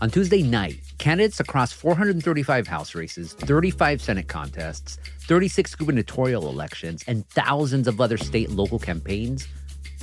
[0.00, 7.28] On Tuesday night, candidates across 435 House races, 35 Senate contests, 36 gubernatorial elections, and
[7.30, 9.48] thousands of other state and local campaigns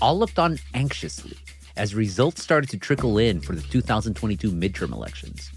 [0.01, 1.37] all looked on anxiously
[1.77, 5.49] as results started to trickle in for the 2022 midterm elections.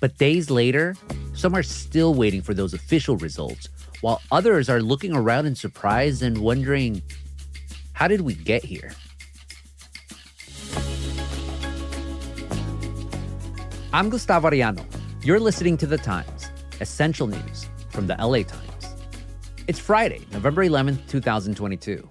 [0.00, 0.94] But days later,
[1.34, 3.68] some are still waiting for those official results,
[4.02, 7.02] while others are looking around in surprise and wondering,
[7.92, 8.92] how did we get here?
[13.96, 14.84] I'm Gustavo Arellano.
[15.24, 16.50] You're listening to The Times,
[16.82, 18.94] essential news from the LA Times.
[19.68, 22.06] It's Friday, November 11th, 2022.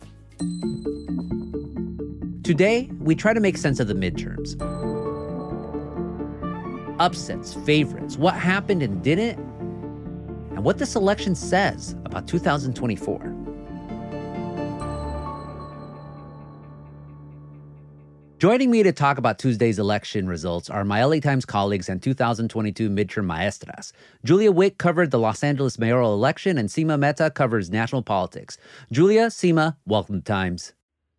[2.42, 4.56] Today, we try to make sense of the midterms.
[6.98, 13.35] Upsets, favorites, what happened and didn't, and what this election says about 2024.
[18.38, 22.90] Joining me to talk about Tuesday's election results are my LA Times colleagues and 2022
[22.90, 23.94] midterm maestras.
[24.26, 28.58] Julia Wick covered the Los Angeles mayoral election, and Seema Mehta covers national politics.
[28.92, 30.74] Julia, Seema, welcome to Times.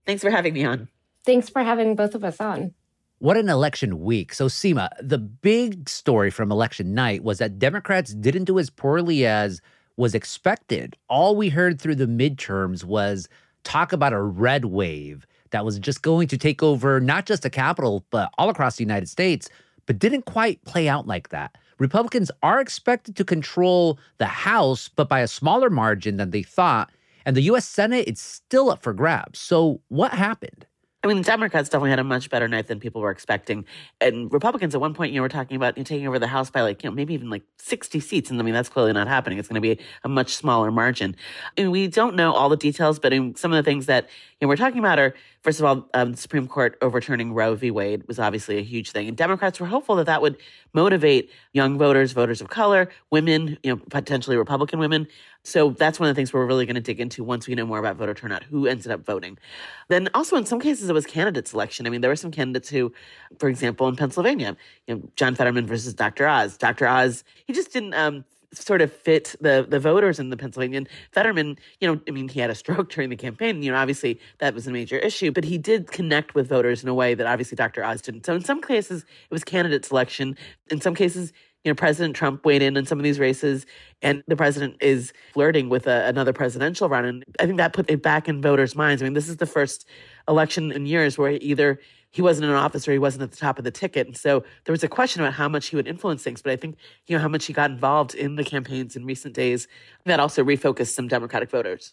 [0.05, 0.89] Thanks for having me on.
[1.25, 2.75] Thanks for having both of us on.
[3.19, 4.35] What an election week.
[4.35, 9.25] So, Seema, the big story from election night was that Democrats didn't do as poorly
[9.25, 9.63] as
[9.97, 10.99] was expected.
[11.09, 13.27] All we heard through the midterms was
[13.65, 17.51] talk about a red wave that was just going to take over not just the
[17.51, 19.49] Capitol, but all across the United States,
[19.87, 21.57] but didn't quite play out like that.
[21.79, 26.91] Republicans are expected to control the House, but by a smaller margin than they thought.
[27.25, 29.39] And the US Senate is still up for grabs.
[29.39, 30.67] So, what happened?
[31.07, 33.65] I mean, the Democrats definitely had a much better night than people were expecting.
[34.01, 36.63] And Republicans at one point, you know, were talking about taking over the House by
[36.63, 38.29] like, you know, maybe even like 60 seats.
[38.29, 39.39] And I mean, that's clearly not happening.
[39.39, 41.15] It's going to be a much smaller margin.
[41.57, 44.09] And we don't know all the details, but some of the things that,
[44.41, 45.15] you know, we're talking about are,
[45.47, 47.71] first of all, um, the Supreme Court overturning Roe v.
[47.71, 49.07] Wade was obviously a huge thing.
[49.07, 50.39] And Democrats were hopeful that that would
[50.73, 55.07] motivate young voters, voters of color, women, you know, potentially Republican women.
[55.45, 57.65] So that's one of the things we're really going to dig into once we know
[57.65, 59.39] more about voter turnout, who ended up voting.
[59.87, 61.87] Then also in some cases it was candidate selection.
[61.87, 62.93] I mean, there were some candidates who,
[63.39, 64.57] for example, in Pennsylvania,
[64.89, 66.27] you know, John Fetterman versus Dr.
[66.27, 66.57] Oz.
[66.57, 66.89] Dr.
[66.89, 68.25] Oz, he just didn't um,
[68.63, 70.85] sort of fit the the voters in the Pennsylvania.
[71.13, 73.63] Fetterman, you know, I mean, he had a stroke during the campaign.
[73.63, 76.89] You know, obviously that was a major issue, but he did connect with voters in
[76.89, 77.85] a way that obviously Dr.
[77.85, 78.27] Oz didn't.
[78.27, 80.37] So in some cases, it was candidate selection.
[80.71, 81.33] In some cases,
[81.67, 83.67] you know, President Trump weighed in on some of these races,
[84.01, 87.05] and the president is flirting with a, another presidential run.
[87.05, 89.03] And I think that put it back in voters' minds.
[89.03, 89.85] I mean, this is the first
[90.29, 91.81] election in years where either
[92.13, 94.07] he wasn't in office or he wasn't at the top of the ticket.
[94.07, 96.41] And so there was a question about how much he would influence things.
[96.41, 99.35] But I think, you know, how much he got involved in the campaigns in recent
[99.35, 99.69] days,
[100.05, 101.93] that also refocused some Democratic voters.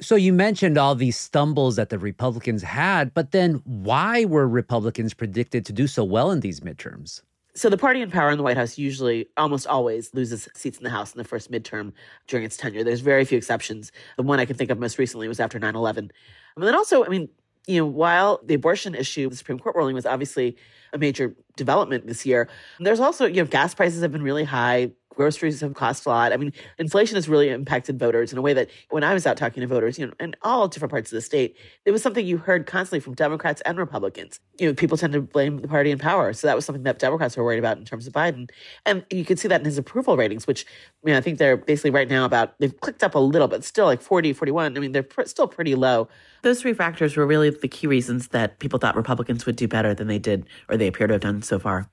[0.00, 5.14] So you mentioned all these stumbles that the Republicans had, but then why were Republicans
[5.14, 7.22] predicted to do so well in these midterms?
[7.54, 10.84] So the party in power in the White House usually, almost always, loses seats in
[10.84, 11.94] the House in the first midterm
[12.26, 12.84] during its tenure.
[12.84, 13.92] There's very few exceptions.
[14.18, 15.96] The one I can think of most recently was after 9/11.
[15.96, 16.10] And
[16.58, 17.30] then also, I mean,
[17.66, 20.56] you know, while the abortion issue, the Supreme Court ruling was obviously
[20.96, 22.48] a major development this year,
[22.80, 26.32] there's also, you know, gas prices have been really high groceries have cost a lot.
[26.32, 29.36] I mean, inflation has really impacted voters in a way that when I was out
[29.36, 32.24] talking to voters, you know, in all different parts of the state, it was something
[32.24, 34.38] you heard constantly from Democrats and Republicans.
[34.60, 36.32] You know, people tend to blame the party in power.
[36.32, 38.50] So that was something that Democrats were worried about in terms of Biden.
[38.84, 40.66] And you could see that in his approval ratings, which,
[41.02, 43.64] I mean, I think they're basically right now about, they've clicked up a little, but
[43.64, 44.76] still like 40, 41.
[44.76, 46.08] I mean, they're pr- still pretty low.
[46.42, 49.94] Those three factors were really the key reasons that people thought Republicans would do better
[49.94, 51.88] than they did or they appear to have done so far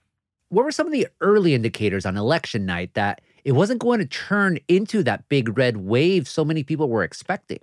[0.54, 4.06] what were some of the early indicators on election night that it wasn't going to
[4.06, 7.59] turn into that big red wave so many people were expecting?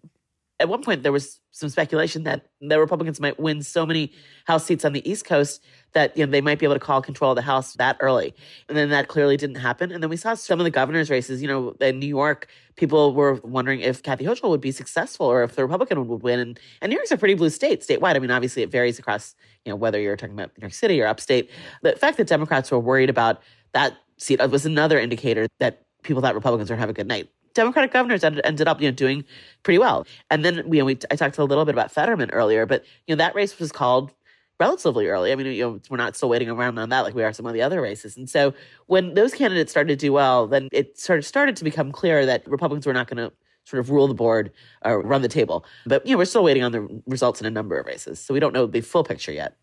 [0.61, 4.13] At one point, there was some speculation that the Republicans might win so many
[4.45, 7.03] House seats on the East Coast that you know they might be able to call
[7.03, 8.35] control of the House that early.
[8.69, 9.91] And then that clearly didn't happen.
[9.91, 11.43] And then we saw some of the governor's races.
[11.43, 15.43] You know, in New York, people were wondering if Kathy Hochul would be successful or
[15.43, 16.39] if the Republican would win.
[16.39, 18.15] And, and New York's a pretty blue state statewide.
[18.15, 19.35] I mean, obviously it varies across
[19.65, 21.51] you know whether you're talking about New York City or upstate.
[21.83, 23.43] The fact that Democrats were worried about
[23.73, 27.31] that seat was another indicator that people thought Republicans to have a good night.
[27.55, 29.25] Democratic governors ended, ended up, you know, doing
[29.63, 30.07] pretty well.
[30.31, 33.15] And then you know, we I talked a little bit about Fetterman earlier, but you
[33.15, 34.13] know that race was called
[34.61, 35.33] relatively early.
[35.33, 37.47] I mean, you know, we're not still waiting around on that like we are some
[37.47, 38.17] of the other races.
[38.17, 38.53] And so
[38.87, 42.27] when those candidates started to do well, then it sort of started to become clear
[42.27, 44.53] that Republicans were not going to sort of rule the board
[44.85, 45.65] or run the table.
[45.87, 48.35] But you know, we're still waiting on the results in a number of races, so
[48.35, 49.57] we don't know the full picture yet.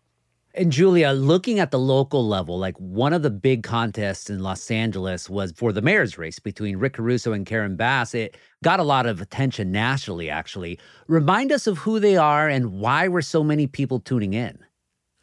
[0.58, 4.68] And Julia, looking at the local level, like one of the big contests in Los
[4.72, 8.12] Angeles was for the mayor's race between Rick Caruso and Karen Bass.
[8.12, 10.80] It got a lot of attention nationally, actually.
[11.06, 14.58] Remind us of who they are and why were so many people tuning in.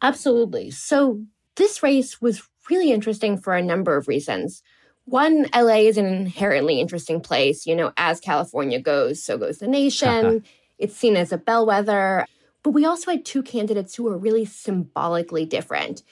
[0.00, 0.70] Absolutely.
[0.70, 1.20] So,
[1.56, 4.62] this race was really interesting for a number of reasons.
[5.04, 7.66] One, LA is an inherently interesting place.
[7.66, 10.44] You know, as California goes, so goes the nation.
[10.78, 12.26] it's seen as a bellwether.
[12.66, 16.02] But we also had two candidates who were really symbolically different.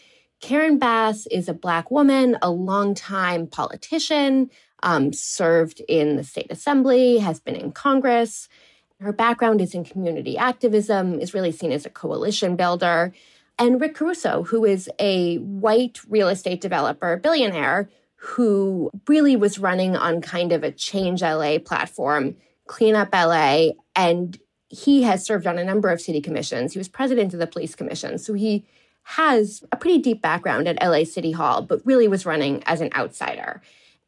[0.41, 7.19] Karen Bass is a Black woman, a longtime politician, um, served in the state assembly,
[7.19, 8.49] has been in Congress.
[9.01, 13.13] Her background is in community activism, is really seen as a coalition builder.
[13.59, 19.97] And Rick Caruso, who is a white real estate developer, billionaire, who really was running
[19.97, 22.37] on kind of a Change LA platform,
[22.69, 24.39] Clean Up LA, and
[24.75, 26.73] he has served on a number of city commissions.
[26.73, 28.19] He was president of the police commission.
[28.19, 28.65] So he
[29.05, 32.91] has a pretty deep background at LA City Hall, but really was running as an
[32.95, 33.61] outsider.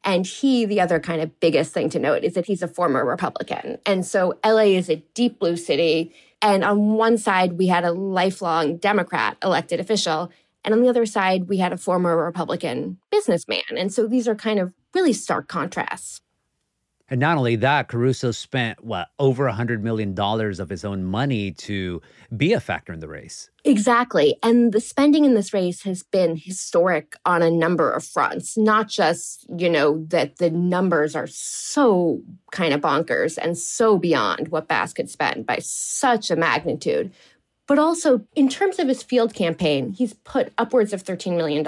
[0.04, 3.04] And he, the other kind of biggest thing to note is that he's a former
[3.04, 3.78] Republican.
[3.84, 6.14] And so LA is a deep blue city.
[6.40, 10.30] And on one side, we had a lifelong Democrat elected official.
[10.64, 13.62] And on the other side, we had a former Republican businessman.
[13.76, 16.20] And so these are kind of really stark contrasts.
[17.08, 21.05] And not only that, Caruso spent what over a hundred million dollars of his own
[21.05, 22.03] money to
[22.37, 23.49] be a factor in the race.
[23.64, 24.37] Exactly.
[24.43, 28.88] And the spending in this race has been historic on a number of fronts, not
[28.88, 34.69] just, you know, that the numbers are so kind of bonkers and so beyond what
[34.69, 37.12] Bass could spend by such a magnitude.
[37.69, 41.67] But also, in terms of his field campaign, he's put upwards of $13 million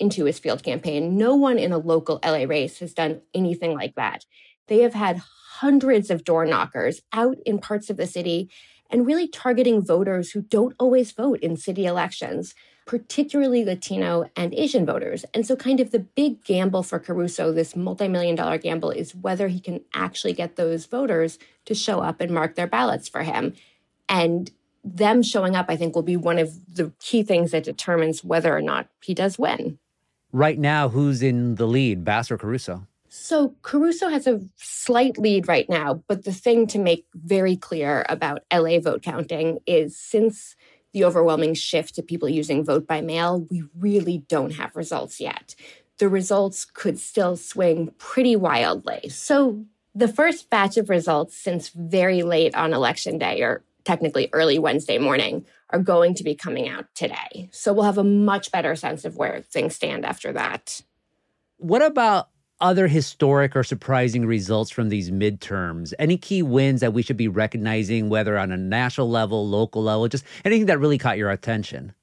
[0.00, 1.16] into his field campaign.
[1.16, 4.24] No one in a local LA race has done anything like that.
[4.68, 5.22] They have had
[5.58, 8.50] hundreds of door knockers out in parts of the city
[8.90, 12.54] and really targeting voters who don't always vote in city elections,
[12.86, 15.24] particularly Latino and Asian voters.
[15.34, 19.14] And so, kind of the big gamble for Caruso, this multi million dollar gamble, is
[19.14, 23.22] whether he can actually get those voters to show up and mark their ballots for
[23.22, 23.54] him.
[24.08, 24.50] And
[24.84, 28.56] them showing up, I think, will be one of the key things that determines whether
[28.56, 29.78] or not he does win.
[30.32, 32.86] Right now, who's in the lead, Bass or Caruso?
[33.18, 38.04] So Caruso has a slight lead right now, but the thing to make very clear
[38.08, 40.54] about LA vote counting is since
[40.92, 45.56] the overwhelming shift to people using vote by mail, we really don't have results yet.
[45.98, 49.08] The results could still swing pretty wildly.
[49.08, 49.64] So
[49.94, 54.98] the first batch of results since very late on election day, or technically early Wednesday
[54.98, 57.48] morning, are going to be coming out today.
[57.50, 60.82] So we'll have a much better sense of where things stand after that.
[61.56, 62.28] What about
[62.60, 65.92] other historic or surprising results from these midterms?
[65.98, 70.08] Any key wins that we should be recognizing, whether on a national level, local level,
[70.08, 71.94] just anything that really caught your attention?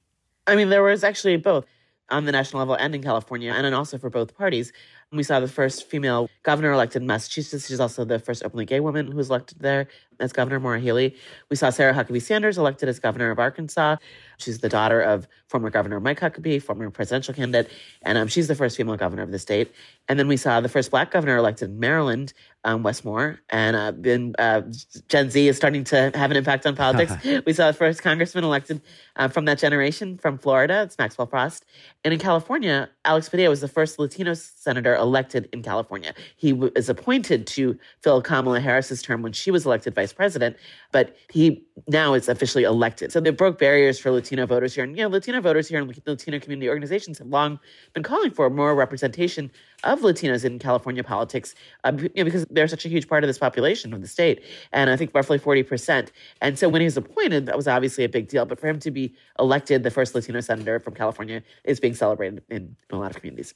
[0.47, 1.65] I mean, there was actually both
[2.09, 4.71] on the national level and in California, and then also for both parties.
[5.11, 7.67] We saw the first female governor elected in Massachusetts.
[7.67, 9.87] She's also the first openly gay woman who was elected there
[10.19, 11.15] as governor, Maura Healey.
[11.49, 13.97] We saw Sarah Huckabee Sanders elected as governor of Arkansas.
[14.37, 17.71] She's the daughter of former Governor Mike Huckabee, former presidential candidate,
[18.01, 19.71] and um, she's the first female governor of the state.
[20.09, 22.33] And then we saw the first black governor elected in Maryland,
[22.65, 24.61] um, Wes Moore, and uh, then uh,
[25.07, 27.13] Gen Z is starting to have an impact on politics.
[27.45, 28.81] we saw the first congressman elected
[29.15, 30.83] uh, from that generation from Florida.
[30.83, 31.65] It's Maxwell Frost,
[32.03, 36.13] and in California, Alex Padilla was the first Latino senator elected in California.
[36.37, 40.55] He was appointed to fill Kamala Harris's term when she was elected vice president,
[40.91, 43.11] but he now is officially elected.
[43.11, 44.83] So they broke barriers for Latino voters here.
[44.83, 47.59] And, you know, Latino voters here and Latino community organizations have long
[47.93, 49.51] been calling for more representation
[49.83, 53.27] of Latinos in California politics uh, you know, because they're such a huge part of
[53.27, 54.43] this population of the state.
[54.71, 56.09] And I think roughly 40%.
[56.41, 58.45] And so when he was appointed, that was obviously a big deal.
[58.45, 62.43] But for him to be elected the first Latino senator from California is being celebrated
[62.49, 63.53] in, in a lot of communities.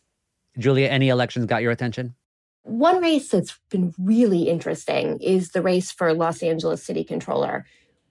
[0.58, 2.16] Julia, any elections got your attention?
[2.64, 7.66] One race that's been really interesting is the race for Los Angeles City Controller,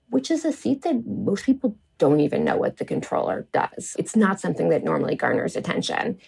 [0.09, 3.97] which is a seat that most people don't even know what the controller does.
[3.99, 6.19] It's not something that normally garners attention.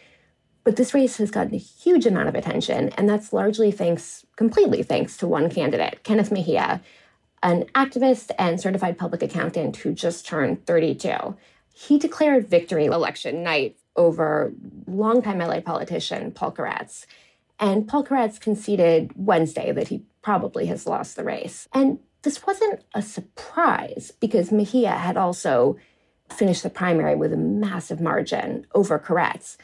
[0.68, 4.82] But this race has gotten a huge amount of attention, and that's largely thanks, completely
[4.82, 6.82] thanks to one candidate, Kenneth Mejia,
[7.42, 11.34] an activist and certified public accountant who just turned 32.
[11.72, 14.52] He declared victory election night over
[14.86, 17.06] longtime LA politician Paul Koretz.
[17.58, 21.66] And Paul Koretz conceded Wednesday that he probably has lost the race.
[21.72, 25.78] And this wasn't a surprise because Mejia had also
[26.30, 29.56] finished the primary with a massive margin over Koretz.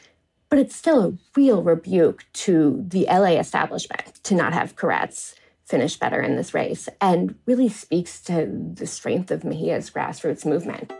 [0.49, 5.35] But it's still a real rebuke to the LA establishment to not have Koretz
[5.65, 10.93] finish better in this race and really speaks to the strength of Mejia's grassroots movement.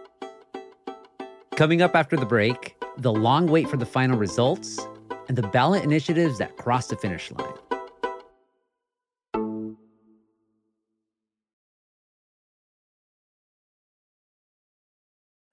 [1.56, 4.80] Coming up after the break, the long wait for the final results
[5.28, 7.54] and the ballot initiatives that cross the finish line.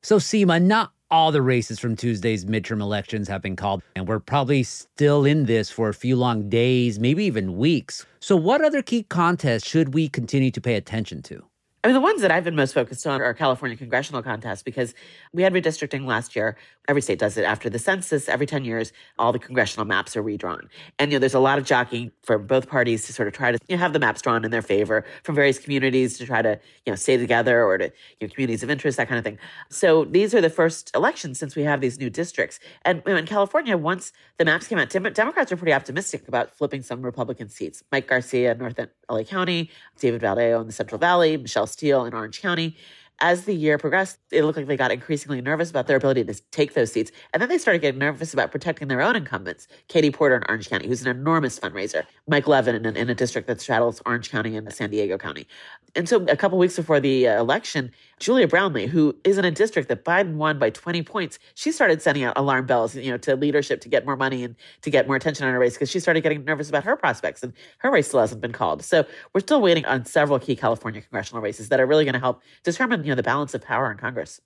[0.02, 4.18] So, Seema, not all the races from Tuesday's midterm elections have been called, and we're
[4.18, 8.06] probably still in this for a few long days, maybe even weeks.
[8.18, 11.44] So, what other key contests should we continue to pay attention to?
[11.84, 14.94] I mean, the ones that I've been most focused on are California congressional contests because
[15.32, 16.56] we had redistricting last year.
[16.86, 18.28] Every state does it after the census.
[18.28, 20.68] Every 10 years, all the congressional maps are redrawn.
[21.00, 23.50] And, you know, there's a lot of jockeying for both parties to sort of try
[23.50, 26.40] to you know, have the maps drawn in their favor from various communities to try
[26.40, 27.86] to, you know, stay together or to,
[28.20, 29.38] you know, communities of interest, that kind of thing.
[29.68, 32.60] So these are the first elections since we have these new districts.
[32.84, 36.56] And you know, in California, once the maps came out, Democrats are pretty optimistic about
[36.56, 37.82] flipping some Republican seats.
[37.90, 38.78] Mike Garcia in North
[39.10, 42.76] LA County, David Valadao in the Central Valley, Michelle Steel in Orange County.
[43.20, 46.34] As the year progressed, it looked like they got increasingly nervous about their ability to
[46.50, 47.12] take those seats.
[47.32, 49.68] And then they started getting nervous about protecting their own incumbents.
[49.88, 52.04] Katie Porter in Orange County, who's an enormous fundraiser.
[52.26, 55.46] Mike Levin in, in a district that straddles Orange County and San Diego County.
[55.94, 59.50] And so a couple weeks before the uh, election, Julia Brownley, who is in a
[59.50, 63.18] district that Biden won by 20 points, she started sending out alarm bells, you know,
[63.18, 65.90] to leadership to get more money and to get more attention on her race because
[65.90, 68.82] she started getting nervous about her prospects and her race still hasn't been called.
[68.82, 69.04] So
[69.34, 72.42] we're still waiting on several key California congressional races that are really going to help
[72.62, 74.40] determine, you know, the balance of power in Congress.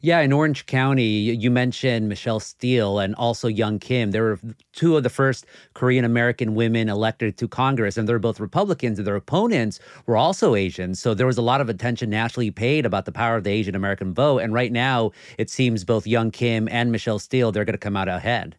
[0.00, 4.10] Yeah, in Orange County, you mentioned Michelle Steel and also Young Kim.
[4.10, 4.38] They were
[4.74, 9.06] two of the first Korean American women elected to Congress, and they're both Republicans, and
[9.06, 10.94] their opponents were also Asian.
[10.94, 13.74] So there was a lot of attention nationally paid about the power of the Asian
[13.74, 14.40] American vote.
[14.40, 17.96] And right now, it seems both Young Kim and Michelle Steel, they're going to come
[17.96, 18.56] out ahead.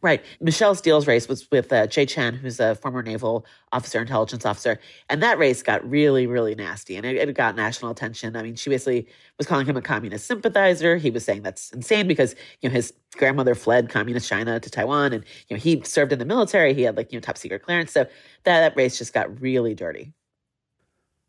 [0.00, 0.24] Right.
[0.40, 4.78] Michelle Steel's race was with uh, Jay Chen, who's a former naval officer, intelligence officer.
[5.10, 8.36] And that race got really, really nasty and it, it, got national attention.
[8.36, 10.96] I mean, she basically was calling him a communist sympathizer.
[10.96, 15.12] He was saying that's insane because, you know, his grandmother fled communist China to Taiwan
[15.12, 16.74] and, you know, he served in the military.
[16.74, 17.90] He had like, you know, top secret clearance.
[17.90, 18.10] So that,
[18.44, 20.12] that race just got really dirty.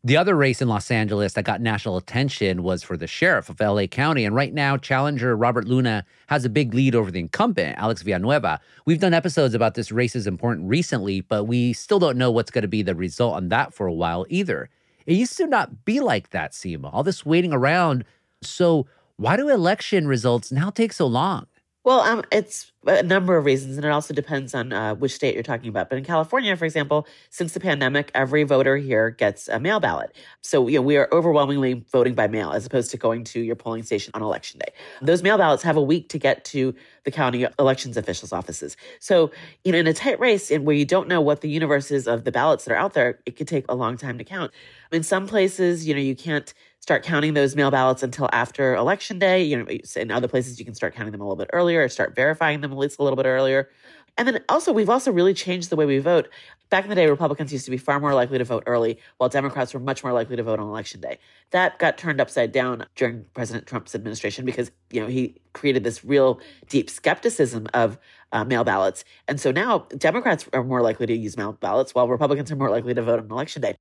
[0.01, 3.59] The other race in Los Angeles that got national attention was for the sheriff of
[3.59, 4.23] LA County.
[4.23, 8.61] And right now, challenger Robert Luna has a big lead over the incumbent, Alex Villanueva.
[8.85, 12.49] We've done episodes about this race is important recently, but we still don't know what's
[12.49, 14.69] going to be the result on that for a while either.
[15.05, 16.93] It used to not be like that, Seema.
[16.93, 18.05] All this waiting around.
[18.41, 18.87] So,
[19.17, 21.47] why do election results now take so long?
[21.89, 25.33] Well, um, it's a number of reasons, and it also depends on uh, which state
[25.33, 25.89] you're talking about.
[25.89, 30.15] But in California, for example, since the pandemic, every voter here gets a mail ballot.
[30.43, 33.55] So you know we are overwhelmingly voting by mail as opposed to going to your
[33.55, 34.71] polling station on election day.
[35.01, 38.77] Those mail ballots have a week to get to the county elections officials' offices.
[38.99, 39.31] So
[39.63, 42.07] you know, in a tight race, in where you don't know what the universe is
[42.07, 44.51] of the ballots that are out there, it could take a long time to count.
[44.91, 49.19] In some places, you know, you can't start counting those mail ballots until after election
[49.19, 49.43] day.
[49.43, 51.89] You know, in other places you can start counting them a little bit earlier or
[51.89, 53.69] start verifying them at least a little bit earlier.
[54.17, 56.27] And then also, we've also really changed the way we vote.
[56.69, 59.29] Back in the day, Republicans used to be far more likely to vote early, while
[59.29, 61.19] Democrats were much more likely to vote on election day.
[61.51, 66.03] That got turned upside down during President Trump's administration because you know he created this
[66.03, 67.97] real deep skepticism of
[68.33, 72.07] uh, mail ballots, and so now Democrats are more likely to use mail ballots, while
[72.09, 73.75] Republicans are more likely to vote on election day.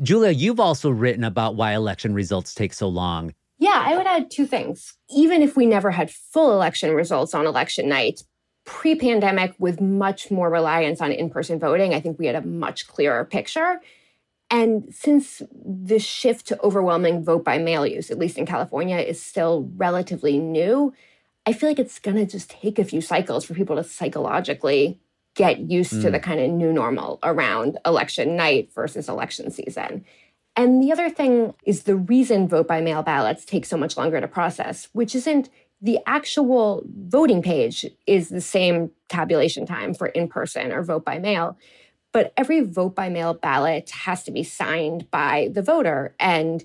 [0.00, 3.34] Julia, you've also written about why election results take so long.
[3.58, 4.94] Yeah, I would add two things.
[5.10, 8.22] Even if we never had full election results on election night,
[8.64, 12.42] pre pandemic, with much more reliance on in person voting, I think we had a
[12.42, 13.80] much clearer picture.
[14.50, 19.22] And since the shift to overwhelming vote by mail use, at least in California, is
[19.22, 20.92] still relatively new,
[21.46, 24.98] I feel like it's going to just take a few cycles for people to psychologically
[25.34, 26.02] get used mm.
[26.02, 26.22] to the mm.
[26.22, 30.04] kind of new normal around election night versus election season.
[30.54, 34.20] And the other thing is the reason vote by mail ballots take so much longer
[34.20, 35.48] to process, which isn't
[35.80, 41.18] the actual voting page is the same tabulation time for in person or vote by
[41.18, 41.56] mail.
[42.12, 46.14] But every vote by mail ballot has to be signed by the voter.
[46.20, 46.64] And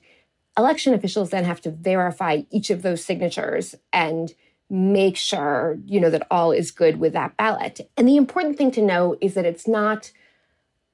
[0.57, 4.33] election officials then have to verify each of those signatures and
[4.69, 7.89] make sure, you know, that all is good with that ballot.
[7.95, 10.11] And the important thing to know is that it's not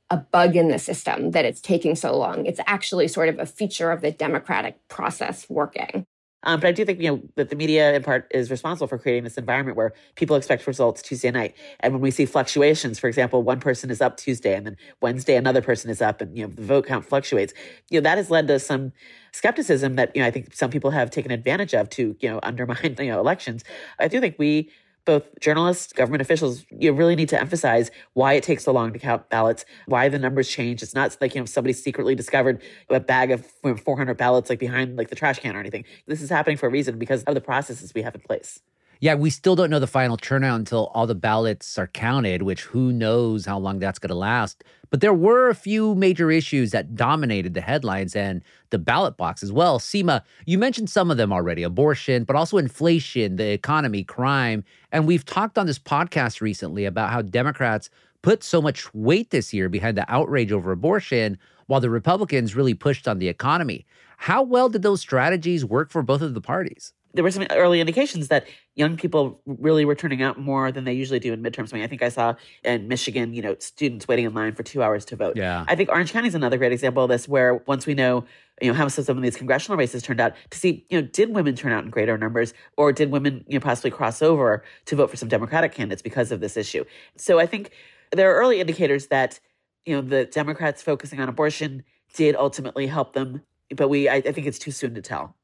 [0.09, 2.45] a bug in the system that it's taking so long.
[2.45, 6.05] It's actually sort of a feature of the democratic process working.
[6.43, 8.97] Um, but I do think you know that the media in part is responsible for
[8.97, 13.07] creating this environment where people expect results Tuesday night, and when we see fluctuations, for
[13.07, 16.45] example, one person is up Tuesday and then Wednesday another person is up, and you
[16.45, 17.53] know the vote count fluctuates.
[17.89, 18.91] You know that has led to some
[19.31, 22.39] skepticism that you know I think some people have taken advantage of to you know
[22.43, 23.63] undermine you know elections.
[23.99, 24.69] I do think we
[25.05, 28.99] both journalists, government officials, you really need to emphasize why it takes so long to
[28.99, 30.81] count ballots, why the numbers change.
[30.81, 34.97] It's not like, you know, somebody secretly discovered a bag of 400 ballots like behind
[34.97, 35.85] like the trash can or anything.
[36.07, 38.59] This is happening for a reason because of the processes we have in place.
[38.99, 42.61] Yeah, we still don't know the final turnout until all the ballots are counted, which
[42.61, 44.63] who knows how long that's going to last.
[44.91, 48.41] But there were a few major issues that dominated the headlines and
[48.73, 49.79] the ballot box as well.
[49.79, 54.63] Seema, you mentioned some of them already abortion, but also inflation, the economy, crime.
[54.91, 57.91] And we've talked on this podcast recently about how Democrats
[58.23, 61.37] put so much weight this year behind the outrage over abortion,
[61.67, 63.85] while the Republicans really pushed on the economy.
[64.17, 66.93] How well did those strategies work for both of the parties?
[67.13, 70.93] There were some early indications that young people really were turning out more than they
[70.93, 71.71] usually do in midterms.
[71.71, 74.63] I mean, I think I saw in Michigan, you know, students waiting in line for
[74.63, 75.37] two hours to vote.
[75.37, 75.63] Yeah.
[75.67, 78.25] I think Orange County is another great example of this, where once we know,
[78.61, 81.29] you know, how some of these congressional races turned out, to see, you know, did
[81.29, 84.95] women turn out in greater numbers, or did women, you know, possibly cross over to
[84.95, 86.83] vote for some Democratic candidates because of this issue?
[87.15, 87.71] So I think
[88.11, 89.39] there are early indicators that,
[89.85, 91.83] you know, the Democrats focusing on abortion
[92.15, 93.41] did ultimately help them,
[93.75, 95.35] but we, I, I think it's too soon to tell.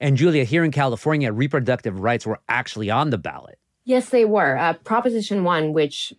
[0.00, 3.58] And Julia, here in California, reproductive rights were actually on the ballot.
[3.84, 4.56] Yes, they were.
[4.56, 6.12] Uh, Proposition 1, which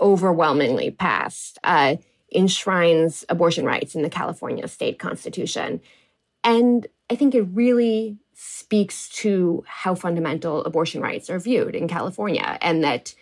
[0.00, 1.96] overwhelmingly passed, uh,
[2.34, 5.80] enshrines abortion rights in the California state constitution.
[6.44, 12.56] And I think it really speaks to how fundamental abortion rights are viewed in California
[12.60, 13.14] and that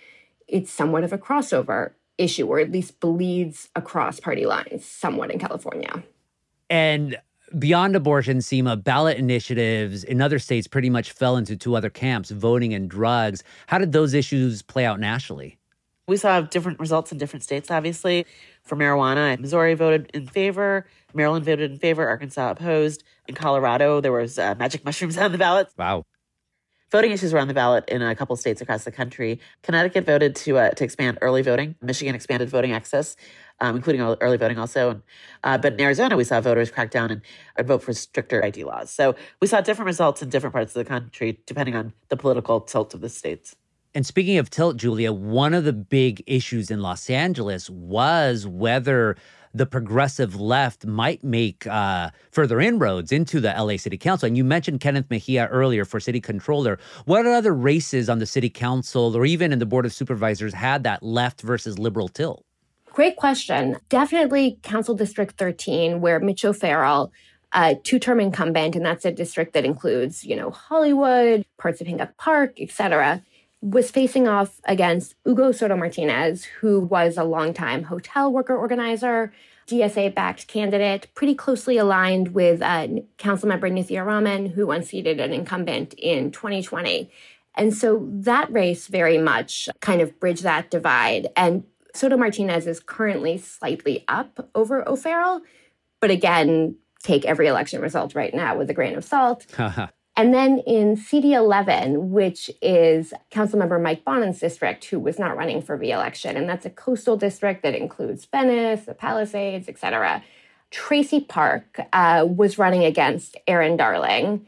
[0.47, 5.39] it's somewhat of a crossover issue, or at least bleeds across party lines somewhat in
[5.39, 6.03] California.
[6.69, 7.17] And
[7.59, 12.31] beyond abortion, Seema, ballot initiatives in other states pretty much fell into two other camps
[12.31, 13.43] voting and drugs.
[13.67, 15.59] How did those issues play out nationally?
[16.09, 18.27] We saw different results in different states, obviously.
[18.63, 23.03] For marijuana, Missouri voted in favor, Maryland voted in favor, Arkansas opposed.
[23.27, 25.69] In Colorado, there was uh, magic mushrooms on the ballot.
[25.77, 26.05] Wow.
[26.93, 29.41] Voting issues were on the ballot in a couple states across the country.
[29.63, 31.75] Connecticut voted to uh, to expand early voting.
[31.83, 33.17] Michigan expanded voting access
[33.61, 35.01] um, including early voting also.
[35.45, 37.23] Uh, but in Arizona, we saw voters crack down and,
[37.57, 38.91] and vote for stricter ID laws.
[38.91, 42.61] So we saw different results in different parts of the country, depending on the political
[42.61, 43.57] tilt of the states.
[43.95, 49.17] And speaking of tilt, Julia, one of the big issues in Los Angeles was whether
[49.55, 54.27] the progressive left might make uh, further inroads into the LA City Council.
[54.27, 56.79] And you mentioned Kenneth Mejia earlier for city controller.
[57.07, 60.85] What other races on the city council or even in the board of supervisors had
[60.85, 62.46] that left versus liberal tilt?
[62.97, 63.77] Great question.
[63.91, 67.13] Definitely Council District 13, where Mitch O'Farrell,
[67.53, 72.09] a two-term incumbent, and that's a district that includes, you know, Hollywood, parts of Hingham
[72.17, 73.23] Park, etc.,
[73.61, 79.31] was facing off against Hugo Soto Martinez, who was a longtime hotel worker organizer,
[79.67, 82.87] DSA backed candidate, pretty closely aligned with uh,
[83.19, 87.11] Councilmember Nithya Raman, who unseated an incumbent in 2020.
[87.57, 91.29] And so that race very much kind of bridged that divide.
[91.37, 91.65] And
[91.97, 95.41] Soto Martinez is currently slightly up over O'Farrell,
[96.01, 99.47] but again, take every election result right now with a grain of salt.
[99.59, 105.77] and then in CD11, which is Councilmember Mike Bonin's district, who was not running for
[105.77, 110.23] re-election, and that's a coastal district that includes Venice, the Palisades, etc.
[110.71, 114.47] Traci Park uh, was running against Erin Darling,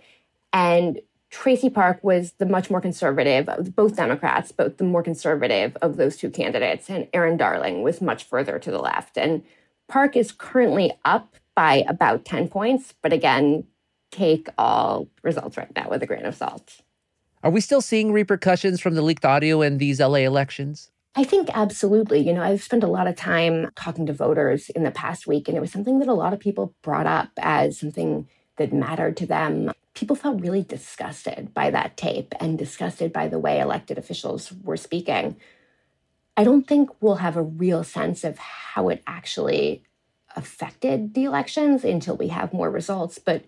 [0.52, 5.76] and Traci Park was the much more conservative, of both Democrats, both the more conservative
[5.82, 9.18] of those two candidates, and Erin Darling was much further to the left.
[9.18, 9.42] And
[9.88, 13.64] Park is currently up by about 10 points, but again,
[14.10, 16.80] take all results right now with a grain of salt.
[17.42, 20.90] Are we still seeing repercussions from the leaked audio in these LA elections?
[21.14, 22.20] I think absolutely.
[22.20, 25.48] You know, I've spent a lot of time talking to voters in the past week,
[25.48, 29.16] and it was something that a lot of people brought up as something that mattered
[29.16, 33.98] to them people felt really disgusted by that tape and disgusted by the way elected
[33.98, 35.36] officials were speaking.
[36.36, 39.82] I don't think we'll have a real sense of how it actually
[40.36, 43.18] affected the elections until we have more results.
[43.18, 43.44] But,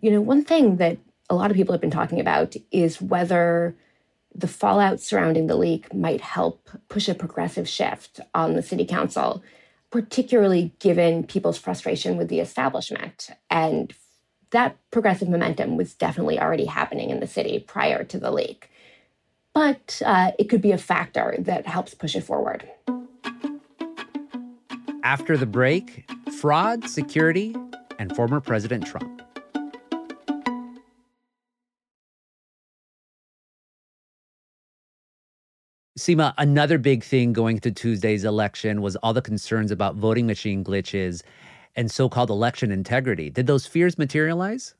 [0.00, 3.74] you know, one thing that a lot of people have been talking about is whether
[4.32, 9.42] the fallout surrounding the leak might help push a progressive shift on the city council,
[9.90, 13.92] particularly given people's frustration with the establishment and
[14.50, 18.70] that progressive momentum was definitely already happening in the city prior to the leak.
[19.54, 22.68] But uh, it could be a factor that helps push it forward.
[25.02, 26.10] After the break,
[26.40, 27.56] fraud, security,
[27.98, 29.20] and former President Trump.
[35.98, 40.64] Seema, another big thing going to Tuesday's election was all the concerns about voting machine
[40.64, 41.22] glitches
[41.76, 43.30] and so called election integrity.
[43.30, 44.74] Did those fears materialize?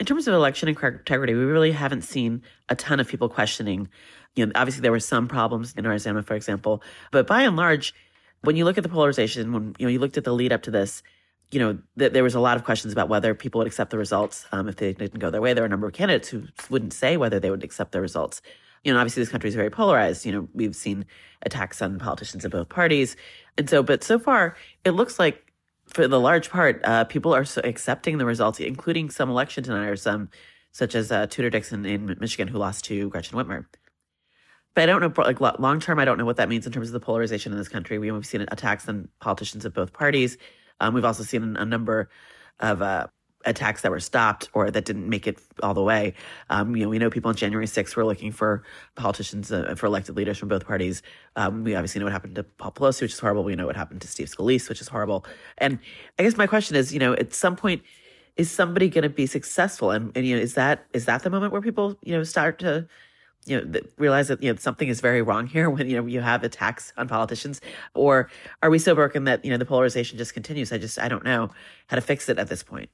[0.00, 3.88] In terms of election integrity, we really haven't seen a ton of people questioning.
[4.34, 7.94] You know, obviously there were some problems in Arizona, for example, but by and large,
[8.42, 10.62] when you look at the polarization, when you know you looked at the lead up
[10.62, 11.02] to this,
[11.50, 13.98] you know th- there was a lot of questions about whether people would accept the
[13.98, 15.52] results um, if they didn't go their way.
[15.52, 18.42] There were a number of candidates who wouldn't say whether they would accept the results.
[18.84, 20.26] You know, obviously this country is very polarized.
[20.26, 21.06] You know, we've seen
[21.42, 23.16] attacks on politicians of both parties.
[23.56, 25.51] And so, but so far, it looks like
[25.94, 30.06] for the large part, uh, people are so accepting the results, including some election deniers,
[30.06, 30.30] um,
[30.72, 33.66] such as uh, Tudor Dixon in Michigan, who lost to Gretchen Whitmer.
[34.74, 36.88] But I don't know, like long term, I don't know what that means in terms
[36.88, 37.98] of the polarization in this country.
[37.98, 40.38] We, have seen attacks on politicians of both parties.
[40.80, 42.08] Um, we've also seen a number
[42.58, 43.08] of uh,
[43.44, 46.14] attacks that were stopped or that didn't make it all the way.
[46.50, 48.62] Um, you know, we know people on January 6th were looking for
[48.94, 51.02] politicians, uh, for elected leaders from both parties.
[51.36, 53.44] Um, we obviously know what happened to Paul Pelosi, which is horrible.
[53.44, 55.24] We know what happened to Steve Scalise, which is horrible.
[55.58, 55.78] And
[56.18, 57.82] I guess my question is, you know, at some point,
[58.36, 59.90] is somebody going to be successful?
[59.90, 62.58] And, and, you know, is that is that the moment where people, you know, start
[62.60, 62.86] to
[63.44, 66.20] you know realize that you know something is very wrong here when you know you
[66.20, 67.60] have attacks on politicians
[67.94, 68.30] or
[68.62, 71.24] are we so broken that you know the polarization just continues i just i don't
[71.24, 71.50] know
[71.88, 72.88] how to fix it at this point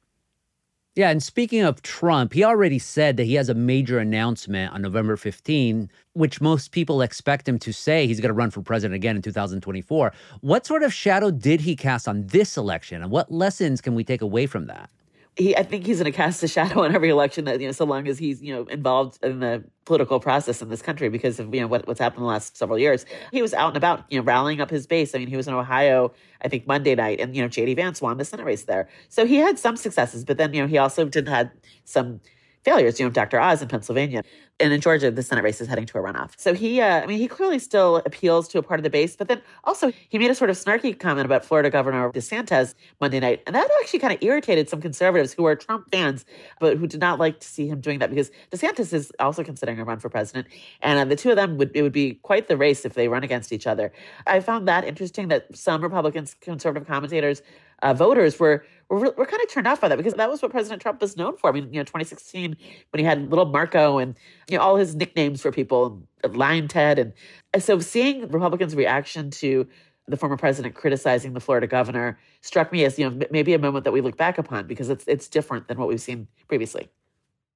[0.98, 4.82] yeah, and speaking of Trump, he already said that he has a major announcement on
[4.82, 8.96] November 15, which most people expect him to say he's going to run for president
[8.96, 10.12] again in 2024.
[10.40, 14.02] What sort of shadow did he cast on this election, and what lessons can we
[14.02, 14.90] take away from that?
[15.38, 17.72] He, I think he's going to cast a shadow on every election that you know,
[17.72, 21.38] so long as he's you know involved in the political process in this country because
[21.38, 23.06] of you know what, what's happened the last several years.
[23.32, 25.14] He was out and about, you know, rallying up his base.
[25.14, 27.74] I mean, he was in Ohio, I think Monday night, and you know, J.D.
[27.74, 30.24] Vance won the Senate race there, so he had some successes.
[30.24, 31.52] But then you know, he also did had
[31.84, 32.20] some
[32.64, 32.98] failures.
[32.98, 33.40] You know, Dr.
[33.40, 34.24] Oz in Pennsylvania
[34.60, 36.32] and in Georgia, the Senate race is heading to a runoff.
[36.36, 39.16] So he, uh, I mean, he clearly still appeals to a part of the base,
[39.16, 43.20] but then also he made a sort of snarky comment about Florida Governor DeSantis Monday
[43.20, 46.24] night, and that actually kind of irritated some conservatives who are Trump fans,
[46.60, 49.78] but who did not like to see him doing that because DeSantis is also considering
[49.78, 50.48] a run for president,
[50.82, 53.08] and uh, the two of them would it would be quite the race if they
[53.08, 53.92] run against each other.
[54.26, 57.42] I found that interesting that some Republicans, conservative commentators
[57.82, 60.82] uh, voters were, were kind of turned off by that because that was what President
[60.82, 61.50] Trump was known for.
[61.50, 62.56] I mean, you know, 2016
[62.90, 64.14] when he had little Marco and
[64.48, 67.12] you know all his nicknames for people, Lion Ted, and,
[67.52, 69.68] and so seeing Republicans' reaction to
[70.06, 73.84] the former president criticizing the Florida governor struck me as you know maybe a moment
[73.84, 76.88] that we look back upon because it's it's different than what we've seen previously.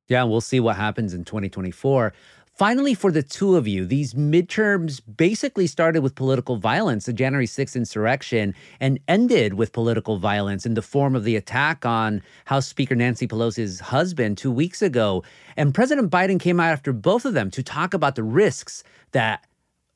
[0.09, 2.13] Yeah, we'll see what happens in 2024.
[2.55, 7.47] Finally, for the two of you, these midterms basically started with political violence, the January
[7.47, 12.67] 6th insurrection, and ended with political violence in the form of the attack on House
[12.67, 15.25] Speaker Nancy Pelosi's husband two weeks ago.
[15.57, 19.47] And President Biden came out after both of them to talk about the risks that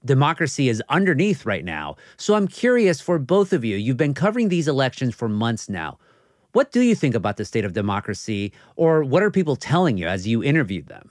[0.07, 1.97] democracy is underneath right now.
[2.17, 5.99] So I'm curious for both of you, you've been covering these elections for months now.
[6.53, 10.07] What do you think about the state of democracy, or what are people telling you
[10.07, 11.11] as you interviewed them?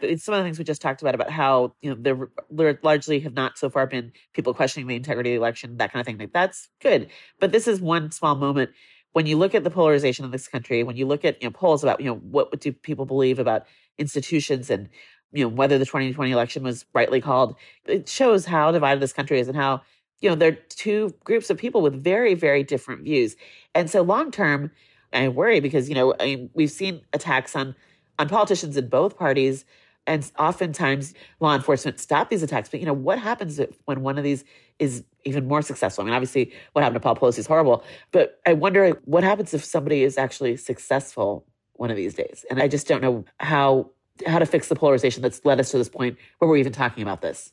[0.00, 3.20] Some of the things we just talked about about how you know there, there largely
[3.20, 6.06] have not so far been people questioning the integrity of the election, that kind of
[6.06, 6.18] thing.
[6.18, 7.08] Like that's good,
[7.40, 8.70] but this is one small moment
[9.12, 10.82] when you look at the polarization of this country.
[10.82, 13.66] When you look at you know polls about you know what do people believe about
[13.98, 14.88] institutions and
[15.32, 17.56] you know whether the 2020 election was rightly called,
[17.86, 19.80] it shows how divided this country is and how
[20.20, 23.36] you know there are two groups of people with very very different views,
[23.74, 24.70] and so long term,
[25.12, 27.74] I worry because you know I mean, we've seen attacks on
[28.18, 29.64] on politicians in both parties
[30.06, 32.68] and oftentimes law enforcement stop these attacks.
[32.68, 34.44] But you know what happens when one of these
[34.78, 36.02] is even more successful?
[36.02, 39.54] I mean, obviously, what happened to Paul Pelosi is horrible, but I wonder what happens
[39.54, 42.44] if somebody is actually successful one of these days.
[42.50, 43.90] And I just don't know how
[44.26, 47.02] how to fix the polarization that's led us to this point where we're even talking
[47.02, 47.52] about this.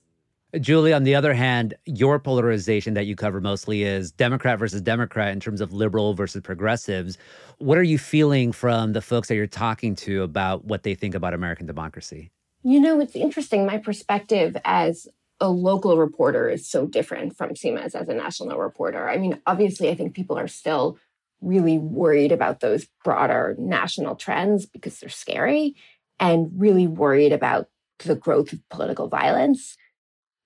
[0.59, 5.33] Julie, on the other hand, your polarization that you cover mostly is Democrat versus Democrat
[5.33, 7.17] in terms of liberal versus progressives.
[7.57, 11.15] What are you feeling from the folks that you're talking to about what they think
[11.15, 12.29] about American democracy?
[12.63, 13.65] You know, it's interesting.
[13.65, 15.07] My perspective as
[15.39, 19.09] a local reporter is so different from Seema's as a national reporter.
[19.09, 20.97] I mean, obviously, I think people are still
[21.41, 25.75] really worried about those broader national trends because they're scary
[26.19, 27.67] and really worried about
[28.05, 29.75] the growth of political violence.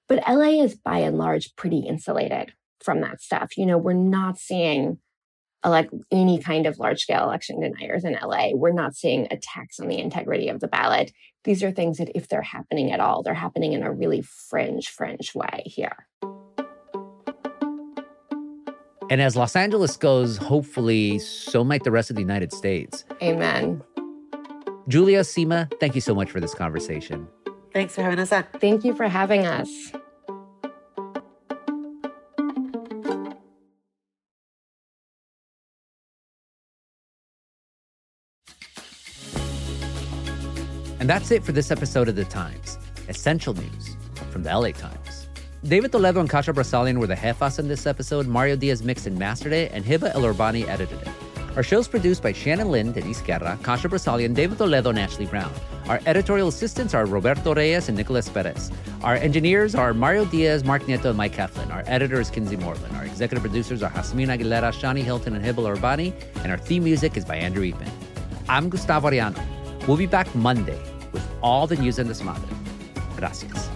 [0.08, 3.58] But LA is by and large pretty insulated from that stuff.
[3.58, 4.97] You know, we're not seeing
[5.65, 8.52] like any kind of large scale election deniers in LA.
[8.54, 11.12] We're not seeing attacks on the integrity of the ballot.
[11.43, 14.89] These are things that, if they're happening at all, they're happening in a really fringe,
[14.89, 16.08] fringe way here.
[19.10, 23.06] And as Los Angeles goes, hopefully, so might the rest of the United States.
[23.22, 23.82] Amen.
[24.89, 27.28] Julia Seema, thank you so much for this conversation.
[27.74, 28.46] Thanks for having us on.
[28.60, 29.70] Thank you for having us.
[40.99, 43.95] And that's it for this episode of The Times, essential news
[44.31, 45.27] from the LA Times.
[45.63, 48.27] David Toledo and Kasia Broussalian were the jefas in this episode.
[48.27, 51.10] Mario Diaz mixed and mastered it, and Heba Elorbany edited it.
[51.55, 55.51] Our show's produced by Shannon Lynn, Denise Guerra, Kasia Broussalian, David Toledo, and Ashley Brown.
[55.88, 58.71] Our editorial assistants are Roberto Reyes and Nicolas Perez.
[59.01, 61.73] Our engineers are Mario Diaz, Mark Nieto, and Mike Heflin.
[61.73, 62.95] Our editor is Kinsey Moreland.
[62.95, 66.13] Our executive producers are Jasmine Aguilera, Shani Hilton, and Heba Elorbany.
[66.43, 67.89] And our theme music is by Andrew Eatman.
[68.47, 69.57] I'm Gustavo Arellano.
[69.88, 70.80] We'll be back Monday
[71.13, 72.50] with all the news in this madre.
[73.15, 73.69] Gracias.